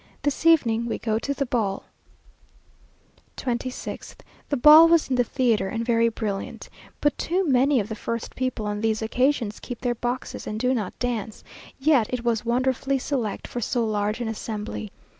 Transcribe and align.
This 0.23 0.47
evening 0.47 0.87
we 0.87 0.97
go 0.97 1.19
to 1.19 1.31
the 1.31 1.45
ball. 1.45 1.83
26th. 3.37 4.15
The 4.49 4.57
ball 4.57 4.87
was 4.87 5.11
in 5.11 5.15
the 5.15 5.23
theatre, 5.23 5.67
and 5.67 5.85
very 5.85 6.09
brilliant, 6.09 6.69
but 7.01 7.15
too 7.19 7.45
many 7.47 7.79
of 7.79 7.87
the 7.87 7.93
first 7.93 8.35
people 8.35 8.65
on 8.65 8.81
these 8.81 9.03
occasions 9.03 9.59
keep 9.59 9.81
their 9.81 9.93
boxes, 9.93 10.47
and 10.47 10.59
do 10.59 10.73
not 10.73 10.97
dance; 10.97 11.43
yet 11.77 12.11
it 12.11 12.23
was 12.23 12.43
wonderfully 12.43 12.97
select 12.97 13.47
for 13.47 13.61
so 13.61 13.85
large 13.85 14.19
an 14.19 14.27
assembly. 14.27 14.91